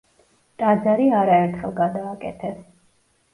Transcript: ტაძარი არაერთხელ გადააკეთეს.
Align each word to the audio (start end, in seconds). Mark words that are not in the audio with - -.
ტაძარი 0.61 1.05
არაერთხელ 1.17 1.75
გადააკეთეს. 1.81 2.59